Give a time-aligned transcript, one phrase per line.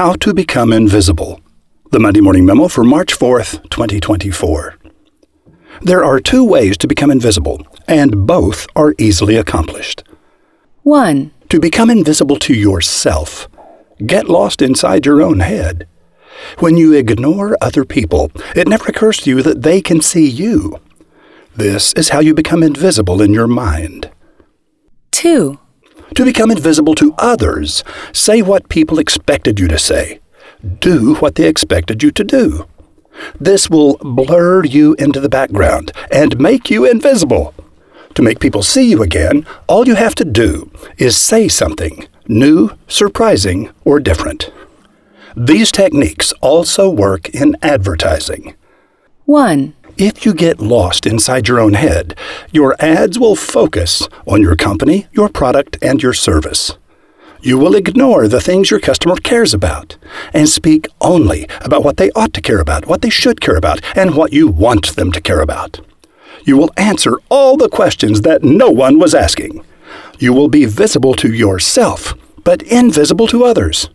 [0.00, 1.42] How to Become Invisible.
[1.90, 4.78] The Monday Morning Memo for March 4th, 2024.
[5.82, 10.02] There are two ways to become invisible, and both are easily accomplished.
[10.84, 11.32] 1.
[11.50, 13.46] To become invisible to yourself,
[14.06, 15.86] get lost inside your own head.
[16.60, 20.80] When you ignore other people, it never occurs to you that they can see you.
[21.54, 24.10] This is how you become invisible in your mind.
[25.10, 25.58] 2.
[26.14, 30.20] To become invisible to others, say what people expected you to say.
[30.80, 32.66] Do what they expected you to do.
[33.40, 37.54] This will blur you into the background and make you invisible.
[38.14, 42.70] To make people see you again, all you have to do is say something new,
[42.86, 44.50] surprising, or different.
[45.36, 48.54] These techniques also work in advertising.
[49.26, 49.74] 1.
[49.96, 52.16] If you get lost inside your own head,
[52.52, 56.76] your ads will focus on your company, your product, and your service.
[57.42, 59.96] You will ignore the things your customer cares about
[60.34, 63.80] and speak only about what they ought to care about, what they should care about,
[63.96, 65.80] and what you want them to care about.
[66.44, 69.64] You will answer all the questions that no one was asking.
[70.18, 72.14] You will be visible to yourself,
[72.44, 73.88] but invisible to others.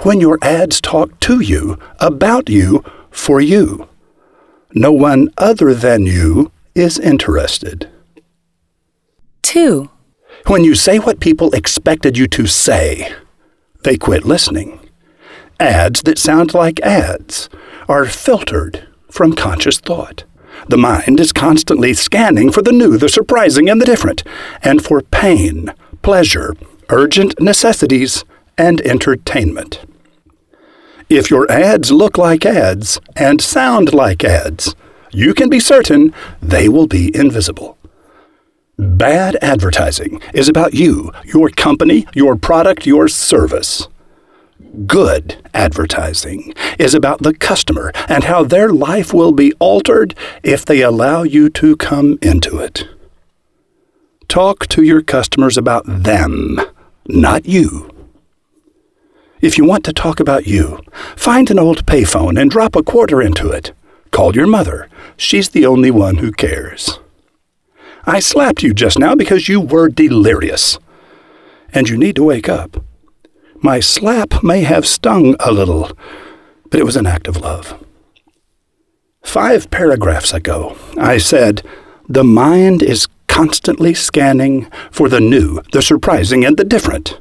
[0.00, 3.88] When your ads talk to you, about you, for you.
[4.74, 7.88] No one other than you is interested.
[9.42, 9.90] 2.
[10.46, 13.12] When you say what people expected you to say,
[13.82, 14.78] they quit listening.
[15.58, 17.48] Ads that sound like ads
[17.88, 20.24] are filtered from conscious thought.
[20.68, 24.22] The mind is constantly scanning for the new, the surprising, and the different,
[24.62, 26.54] and for pain, pleasure,
[26.88, 28.24] urgent necessities,
[28.56, 29.80] and entertainment.
[31.10, 34.76] If your ads look like ads and sound like ads,
[35.10, 37.76] you can be certain they will be invisible.
[38.78, 43.88] Bad advertising is about you, your company, your product, your service.
[44.86, 50.80] Good advertising is about the customer and how their life will be altered if they
[50.80, 52.86] allow you to come into it.
[54.28, 56.60] Talk to your customers about them,
[57.08, 57.89] not you.
[59.40, 60.80] If you want to talk about you,
[61.16, 63.72] find an old payphone and drop a quarter into it.
[64.10, 64.88] Call your mother.
[65.16, 66.98] She's the only one who cares.
[68.04, 70.78] I slapped you just now because you were delirious.
[71.72, 72.84] And you need to wake up.
[73.62, 75.90] My slap may have stung a little,
[76.70, 77.82] but it was an act of love.
[79.22, 81.62] Five paragraphs ago, I said,
[82.08, 87.20] The mind is constantly scanning for the new, the surprising, and the different,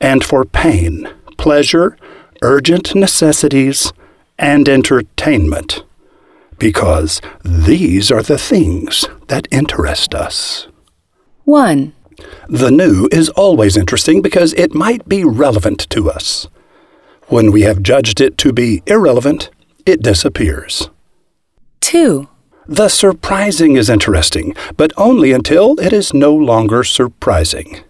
[0.00, 1.96] and for pain pleasure,
[2.42, 3.92] urgent necessities,
[4.38, 5.84] and entertainment,
[6.58, 10.66] because these are the things that interest us.
[11.44, 11.92] 1.
[12.48, 16.48] The new is always interesting because it might be relevant to us.
[17.28, 19.50] When we have judged it to be irrelevant,
[19.86, 20.90] it disappears.
[21.80, 22.28] 2.
[22.66, 27.80] The surprising is interesting, but only until it is no longer surprising.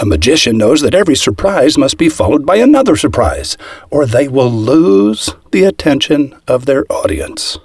[0.00, 3.58] A magician knows that every surprise must be followed by another surprise,
[3.90, 7.58] or they will lose the attention of their audience.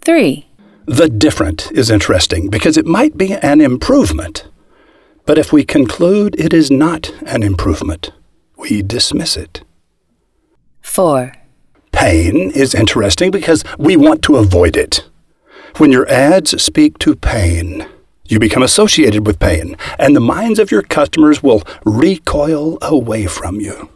[0.00, 0.48] 3.
[0.86, 4.48] The different is interesting because it might be an improvement.
[5.26, 8.10] But if we conclude it is not an improvement,
[8.56, 9.62] we dismiss it.
[10.80, 11.34] 4.
[11.92, 15.06] Pain is interesting because we want to avoid it.
[15.76, 17.86] When your ads speak to pain,
[18.34, 23.60] you become associated with pain, and the minds of your customers will recoil away from
[23.60, 23.88] you.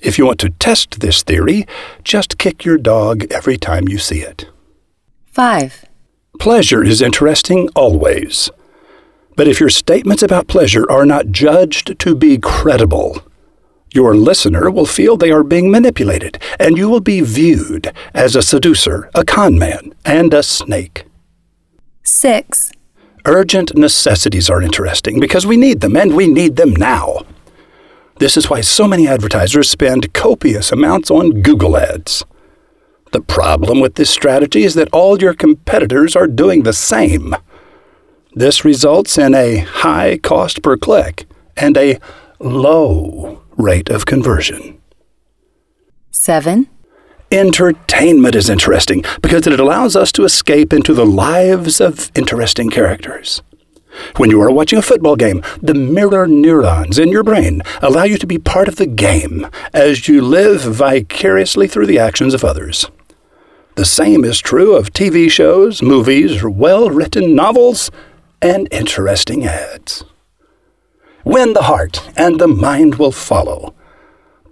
[0.00, 1.66] If you want to test this theory,
[2.02, 4.48] just kick your dog every time you see it.
[5.26, 5.84] 5.
[6.38, 8.50] Pleasure is interesting always.
[9.36, 13.20] But if your statements about pleasure are not judged to be credible,
[13.92, 18.42] your listener will feel they are being manipulated, and you will be viewed as a
[18.42, 21.06] seducer, a conman, and a snake.
[22.02, 22.70] 6.
[23.26, 27.24] Urgent necessities are interesting because we need them, and we need them now.
[28.18, 32.24] This is why so many advertisers spend copious amounts on Google ads.
[33.12, 37.34] The problem with this strategy is that all your competitors are doing the same.
[38.34, 41.26] This results in a high cost per click
[41.56, 41.98] and a
[42.40, 44.80] low rate of conversion.
[46.10, 46.68] 7.
[47.34, 53.42] Entertainment is interesting because it allows us to escape into the lives of interesting characters.
[54.18, 58.18] When you are watching a football game, the mirror neurons in your brain allow you
[58.18, 62.88] to be part of the game as you live vicariously through the actions of others.
[63.74, 67.90] The same is true of TV shows, movies, well written novels,
[68.40, 70.04] and interesting ads.
[71.24, 73.74] Win the heart, and the mind will follow.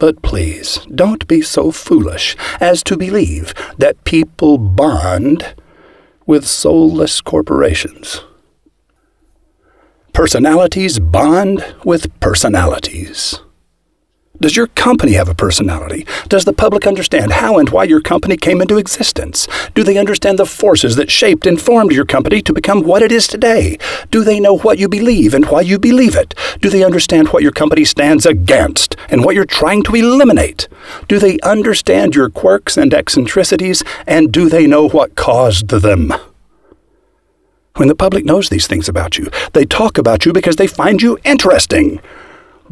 [0.03, 5.55] But please, don't be so foolish as to believe that people bond
[6.27, 8.25] with soulless corporations.
[10.13, 13.39] Personalities bond with personalities.
[14.43, 16.05] Does your company have a personality?
[16.27, 19.47] Does the public understand how and why your company came into existence?
[19.73, 23.13] Do they understand the forces that shaped and formed your company to become what it
[23.13, 23.79] is today?
[24.11, 26.35] Do they know what you believe and why you believe it?
[26.61, 30.67] Do they understand what your company stands against and what you're trying to eliminate?
[31.07, 36.13] Do they understand your quirks and eccentricities and do they know what caused them?
[37.77, 41.01] When the public knows these things about you, they talk about you because they find
[41.01, 42.01] you interesting.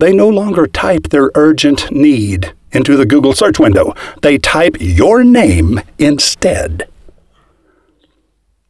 [0.01, 3.95] They no longer type their urgent need into the Google search window.
[4.23, 6.89] They type your name instead.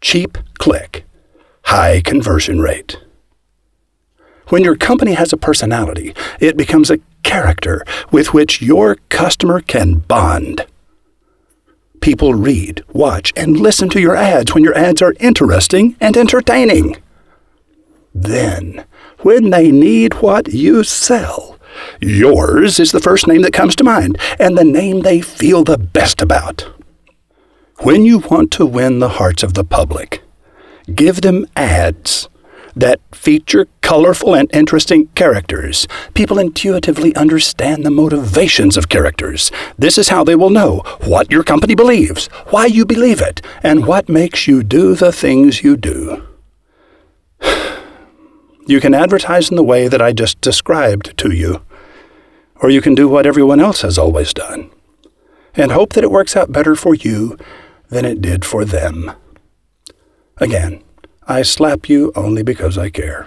[0.00, 1.04] Cheap click,
[1.66, 2.98] high conversion rate.
[4.48, 10.00] When your company has a personality, it becomes a character with which your customer can
[10.00, 10.66] bond.
[12.00, 16.96] People read, watch, and listen to your ads when your ads are interesting and entertaining.
[18.12, 18.84] Then,
[19.22, 21.58] when they need what you sell,
[22.00, 25.78] yours is the first name that comes to mind and the name they feel the
[25.78, 26.68] best about.
[27.80, 30.22] When you want to win the hearts of the public,
[30.94, 32.28] give them ads
[32.76, 35.88] that feature colorful and interesting characters.
[36.14, 39.50] People intuitively understand the motivations of characters.
[39.78, 43.86] This is how they will know what your company believes, why you believe it, and
[43.86, 46.29] what makes you do the things you do.
[48.70, 51.64] You can advertise in the way that I just described to you,
[52.62, 54.70] or you can do what everyone else has always done
[55.56, 57.36] and hope that it works out better for you
[57.88, 59.10] than it did for them.
[60.36, 60.84] Again,
[61.26, 63.26] I slap you only because I care.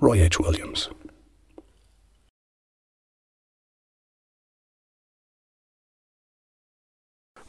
[0.00, 0.38] Roy H.
[0.38, 0.88] Williams.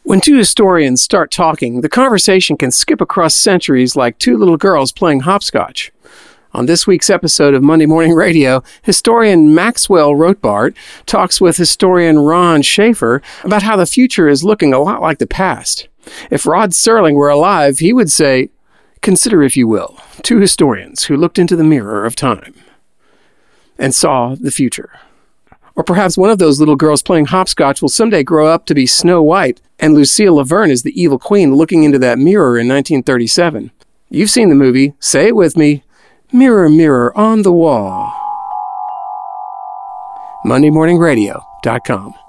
[0.02, 4.92] When two historians start talking, the conversation can skip across centuries like two little girls
[4.92, 5.92] playing hopscotch.
[6.54, 10.76] On this week's episode of Monday Morning Radio, historian Maxwell Rothbart
[11.06, 15.28] talks with historian Ron Schaefer about how the future is looking a lot like the
[15.28, 15.88] past.
[16.30, 18.50] If Rod Serling were alive, he would say,
[19.02, 22.54] Consider, if you will, two historians who looked into the mirror of time
[23.80, 25.00] and saw the future.
[25.76, 28.86] Or perhaps one of those little girls playing hopscotch will someday grow up to be
[28.86, 32.68] Snow White, and Lucille La Verne is the evil queen looking into that mirror in
[32.68, 33.72] 1937.
[34.10, 34.94] You've seen the movie.
[35.00, 35.84] Say it with me.
[36.34, 38.10] Mirror, mirror on the wall.
[40.46, 42.21] MondayMorningRadio.com.